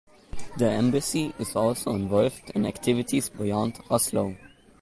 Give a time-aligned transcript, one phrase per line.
[0.57, 4.35] The Embassy is also involved in activities beyond Oslo.